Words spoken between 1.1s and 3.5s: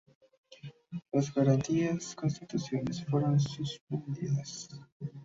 Las garantías constitucionales fueron